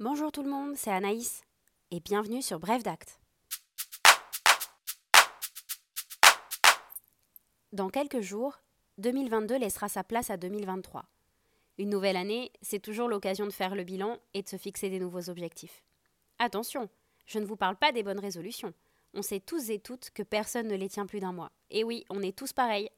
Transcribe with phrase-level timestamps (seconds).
[0.00, 1.42] Bonjour tout le monde, c'est Anaïs
[1.92, 3.20] et bienvenue sur Bref d'Acte.
[7.70, 8.58] Dans quelques jours,
[8.98, 11.04] 2022 laissera sa place à 2023.
[11.78, 14.98] Une nouvelle année, c'est toujours l'occasion de faire le bilan et de se fixer des
[14.98, 15.84] nouveaux objectifs.
[16.40, 16.90] Attention,
[17.24, 18.74] je ne vous parle pas des bonnes résolutions.
[19.14, 21.52] On sait tous et toutes que personne ne les tient plus d'un mois.
[21.70, 22.90] Et oui, on est tous pareils.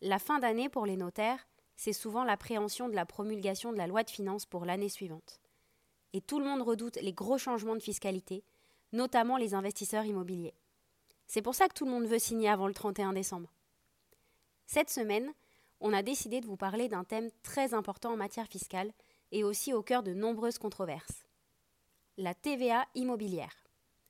[0.00, 4.02] La fin d'année pour les notaires, c'est souvent l'appréhension de la promulgation de la loi
[4.02, 5.40] de finances pour l'année suivante
[6.12, 8.44] et tout le monde redoute les gros changements de fiscalité,
[8.92, 10.54] notamment les investisseurs immobiliers.
[11.26, 13.52] C'est pour ça que tout le monde veut signer avant le 31 décembre.
[14.66, 15.32] Cette semaine,
[15.80, 18.92] on a décidé de vous parler d'un thème très important en matière fiscale
[19.32, 21.24] et aussi au cœur de nombreuses controverses.
[22.16, 23.64] La TVA immobilière.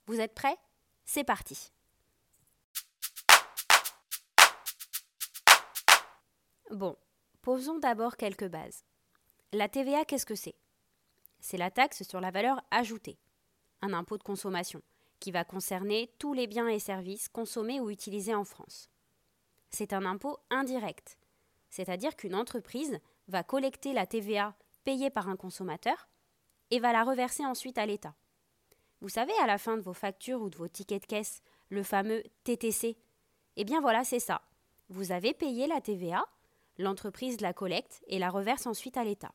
[0.06, 0.56] Vous êtes prêts?
[1.04, 1.72] C'est parti.
[6.70, 6.96] Bon,
[7.42, 8.84] posons d'abord quelques bases.
[9.52, 10.54] La TVA, qu'est-ce que c'est?
[11.40, 13.18] C'est la taxe sur la valeur ajoutée,
[13.82, 14.82] un impôt de consommation,
[15.18, 18.90] qui va concerner tous les biens et services consommés ou utilisés en France.
[19.70, 21.18] C'est un impôt indirect,
[21.68, 26.08] c'est-à-dire qu'une entreprise va collecter la TVA payée par un consommateur
[26.70, 28.14] et va la reverser ensuite à l'État.
[29.00, 31.82] Vous savez, à la fin de vos factures ou de vos tickets de caisse, le
[31.82, 32.96] fameux TTC
[33.56, 34.42] Eh bien voilà, c'est ça.
[34.88, 36.26] Vous avez payé la TVA,
[36.76, 39.32] l'entreprise la collecte et la reverse ensuite à l'État.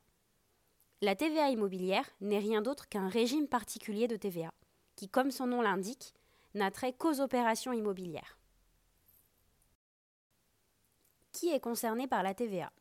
[1.02, 4.54] La TVA immobilière n'est rien d'autre qu'un régime particulier de TVA,
[4.96, 6.14] qui, comme son nom l'indique,
[6.54, 8.40] n'a trait qu'aux opérations immobilières.
[11.34, 12.72] Qui est concerné par la TVA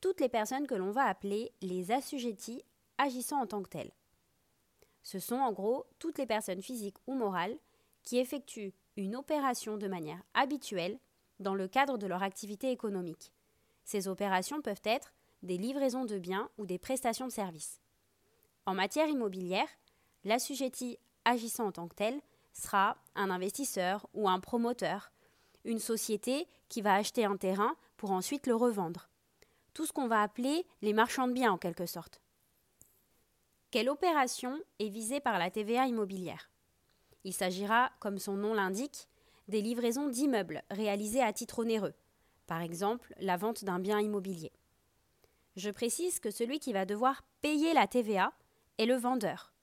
[0.00, 2.64] Toutes les personnes que l'on va appeler les assujettis
[2.98, 3.92] agissant en tant que telles.
[5.04, 7.56] Ce sont en gros toutes les personnes physiques ou morales
[8.02, 10.98] qui effectuent une opération de manière habituelle
[11.38, 13.32] dans le cadre de leur activité économique.
[13.84, 15.14] Ces opérations peuvent être
[15.46, 17.80] des livraisons de biens ou des prestations de services.
[18.66, 19.68] En matière immobilière,
[20.24, 22.20] l'assujetti agissant en tant que tel
[22.52, 25.12] sera un investisseur ou un promoteur,
[25.64, 29.08] une société qui va acheter un terrain pour ensuite le revendre.
[29.72, 32.20] Tout ce qu'on va appeler les marchands de biens en quelque sorte.
[33.70, 36.50] Quelle opération est visée par la TVA immobilière?
[37.24, 39.08] Il s'agira, comme son nom l'indique,
[39.48, 41.94] des livraisons d'immeubles réalisées à titre onéreux,
[42.46, 44.52] par exemple la vente d'un bien immobilier.
[45.56, 48.32] Je précise que celui qui va devoir payer la TVA
[48.76, 49.54] est le vendeur.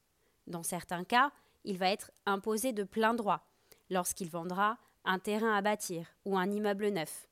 [0.48, 1.32] Dans certains cas,
[1.64, 3.48] il va être imposé de plein droit
[3.92, 7.28] lorsqu'il vendra un terrain à bâtir ou un immeuble neuf.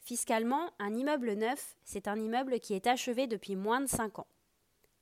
[0.00, 4.26] Fiscalement, un immeuble neuf, c'est un immeuble qui est achevé depuis moins de 5 ans.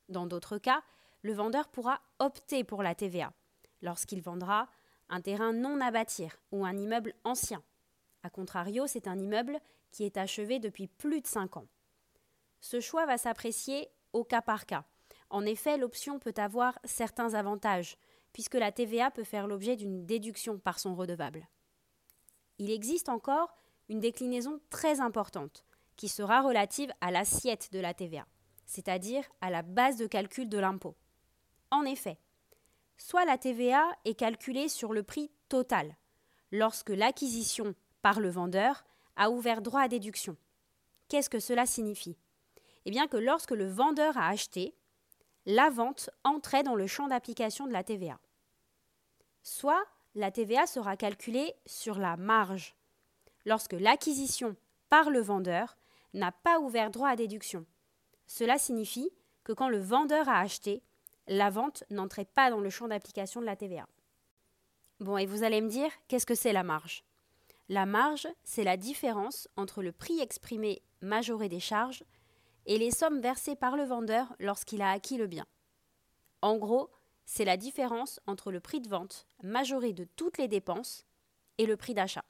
[0.07, 0.83] Dans d'autres cas,
[1.23, 3.33] le vendeur pourra opter pour la TVA
[3.81, 4.67] lorsqu'il vendra
[5.09, 7.63] un terrain non à bâtir ou un immeuble ancien.
[8.21, 9.59] A contrario, c'est un immeuble
[9.91, 11.67] qui est achevé depuis plus de 5 ans.
[12.61, 14.85] Ce choix va s'apprécier au cas par cas.
[15.29, 17.97] En effet, l'option peut avoir certains avantages,
[18.33, 21.47] puisque la TVA peut faire l'objet d'une déduction par son redevable.
[22.59, 23.55] Il existe encore
[23.89, 25.65] une déclinaison très importante,
[25.97, 28.25] qui sera relative à l'assiette de la TVA,
[28.65, 30.95] c'est-à-dire à la base de calcul de l'impôt.
[31.71, 32.19] En effet,
[32.97, 35.95] soit la TVA est calculée sur le prix total,
[36.51, 38.85] lorsque l'acquisition par le vendeur
[39.15, 40.37] a ouvert droit à déduction.
[41.07, 42.17] Qu'est-ce que cela signifie?
[42.85, 44.73] Eh bien que lorsque le vendeur a acheté,
[45.45, 48.19] la vente entrait dans le champ d'application de la TVA.
[49.43, 49.83] Soit
[50.15, 52.75] la TVA sera calculée sur la marge,
[53.45, 54.55] lorsque l'acquisition
[54.89, 55.77] par le vendeur
[56.13, 57.65] n'a pas ouvert droit à déduction.
[58.27, 59.09] Cela signifie
[59.43, 60.83] que quand le vendeur a acheté,
[61.27, 63.87] la vente n'entrait pas dans le champ d'application de la TVA.
[64.99, 67.03] Bon, et vous allez me dire, qu'est-ce que c'est la marge?
[67.69, 72.03] La marge, c'est la différence entre le prix exprimé majoré des charges
[72.65, 75.45] et les sommes versées par le vendeur lorsqu'il a acquis le bien.
[76.41, 76.89] En gros,
[77.25, 81.05] c'est la différence entre le prix de vente, majoré de toutes les dépenses,
[81.57, 82.25] et le prix d'achat.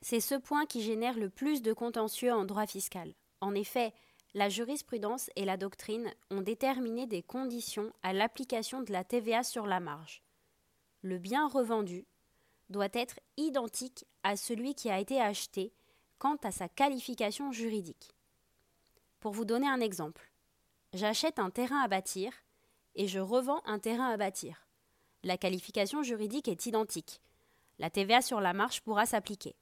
[0.00, 3.14] C'est ce point qui génère le plus de contentieux en droit fiscal.
[3.40, 3.92] En effet,
[4.34, 9.66] la jurisprudence et la doctrine ont déterminé des conditions à l'application de la TVA sur
[9.66, 10.22] la marge.
[11.02, 12.06] Le bien revendu
[12.70, 15.72] doit être identique à celui qui a été acheté
[16.18, 18.14] quant à sa qualification juridique.
[19.22, 20.32] Pour vous donner un exemple,
[20.94, 22.32] j'achète un terrain à bâtir
[22.96, 24.66] et je revends un terrain à bâtir.
[25.22, 27.22] La qualification juridique est identique.
[27.78, 29.54] La TVA sur la marche pourra s'appliquer.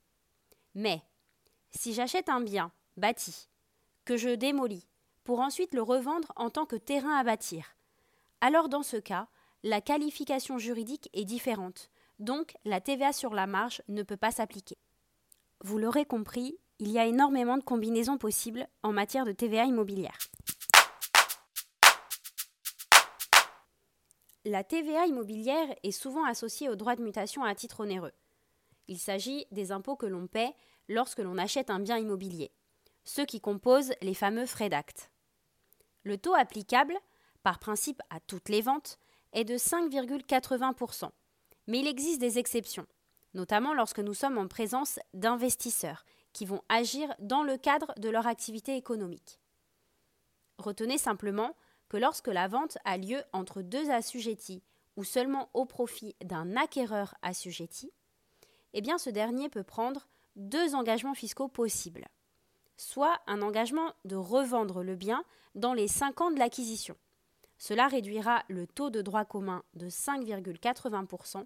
[0.75, 1.03] Mais
[1.73, 3.51] si j'achète un bien bâti
[4.07, 4.89] que je démolis
[5.25, 7.77] pour ensuite le revendre en tant que terrain à bâtir,
[8.41, 9.29] alors dans ce cas,
[9.63, 14.79] la qualification juridique est différente, donc la TVA sur la marge ne peut pas s'appliquer.
[15.63, 20.17] Vous l'aurez compris, il y a énormément de combinaisons possibles en matière de TVA immobilière.
[24.47, 28.15] La TVA immobilière est souvent associée au droit de mutation à titre onéreux.
[28.89, 30.55] Il s'agit des impôts que l'on paie
[30.89, 32.51] lorsque l'on achète un bien immobilier,
[33.05, 35.11] ceux qui composent les fameux frais d'acte.
[36.03, 36.95] Le taux applicable,
[37.43, 38.99] par principe à toutes les ventes,
[39.35, 41.11] est de 5,80%,
[41.67, 42.87] mais il existe des exceptions,
[43.35, 48.27] notamment lorsque nous sommes en présence d'investisseurs qui vont agir dans le cadre de leur
[48.27, 49.41] activité économique.
[50.59, 51.57] Retenez simplement
[51.89, 54.63] que lorsque la vente a lieu entre deux assujettis
[54.97, 57.93] ou seulement au profit d'un acquéreur assujetti,
[58.75, 62.07] eh ce dernier peut prendre deux engagements fiscaux possibles.
[62.77, 65.25] Soit un engagement de revendre le bien
[65.55, 66.97] dans les cinq ans de l'acquisition.
[67.59, 71.45] Cela réduira le taux de droit commun de 5,80%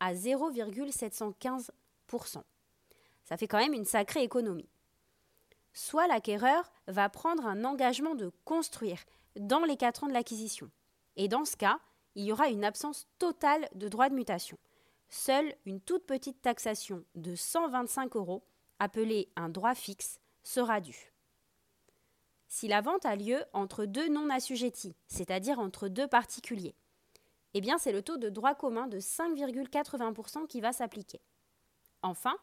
[0.00, 2.42] à 0,715%.
[3.28, 4.70] Ça fait quand même une sacrée économie.
[5.74, 9.04] Soit l'acquéreur va prendre un engagement de construire
[9.36, 10.70] dans les 4 ans de l'acquisition.
[11.16, 11.78] Et dans ce cas,
[12.14, 14.56] il y aura une absence totale de droit de mutation.
[15.10, 18.42] Seule une toute petite taxation de 125 euros,
[18.78, 21.12] appelée un droit fixe, sera due.
[22.48, 26.74] Si la vente a lieu entre deux non-assujettis, c'est-à-dire entre deux particuliers,
[27.52, 31.20] eh bien c'est le taux de droit commun de 5,80% qui va s'appliquer.
[32.00, 32.38] Enfin,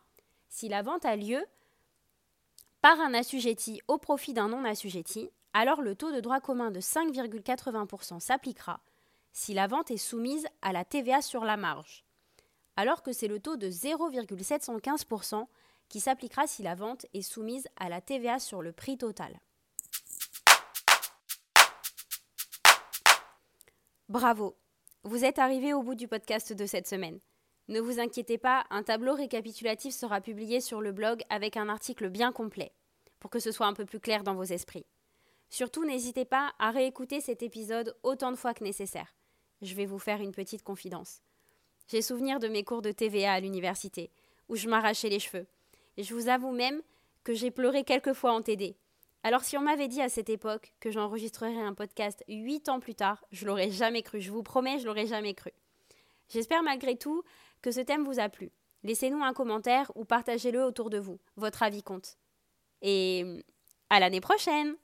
[0.50, 1.46] si la vente a lieu
[2.82, 8.20] par un assujetti au profit d'un non-assujetti, alors le taux de droit commun de 5,80%
[8.20, 8.82] s'appliquera
[9.32, 12.06] si la vente est soumise à la TVA sur la marge,
[12.76, 15.48] alors que c'est le taux de 0,715%
[15.90, 19.40] qui s'appliquera si la vente est soumise à la TVA sur le prix total.
[24.08, 24.56] Bravo,
[25.04, 27.20] vous êtes arrivé au bout du podcast de cette semaine.
[27.68, 32.10] Ne vous inquiétez pas, un tableau récapitulatif sera publié sur le blog avec un article
[32.10, 32.72] bien complet,
[33.20, 34.86] pour que ce soit un peu plus clair dans vos esprits.
[35.50, 39.16] Surtout, n'hésitez pas à réécouter cet épisode autant de fois que nécessaire.
[39.62, 41.22] Je vais vous faire une petite confidence.
[41.88, 44.12] J'ai souvenir de mes cours de TVA à l'université,
[44.48, 45.48] où je m'arrachais les cheveux.
[45.98, 46.82] Et je vous avoue même
[47.24, 48.76] que j'ai pleuré quelques fois en TD.
[49.24, 52.94] Alors si on m'avait dit à cette époque que j'enregistrerais un podcast huit ans plus
[52.94, 54.22] tard, je l'aurais jamais cru.
[54.22, 55.52] Je vous promets, je l'aurais jamais cru.
[56.30, 57.24] J'espère malgré tout
[57.66, 58.52] que ce thème vous a plu.
[58.84, 61.20] Laissez-nous un commentaire ou partagez-le autour de vous.
[61.36, 62.20] Votre avis compte.
[62.84, 63.44] Et
[63.90, 64.76] à l'année prochaine